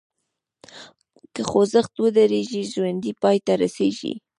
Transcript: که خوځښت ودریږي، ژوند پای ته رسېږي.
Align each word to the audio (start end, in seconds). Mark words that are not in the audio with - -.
که 1.33 1.41
خوځښت 1.49 1.93
ودریږي، 2.03 2.61
ژوند 2.71 3.03
پای 3.21 3.37
ته 3.45 3.53
رسېږي. 3.61 4.13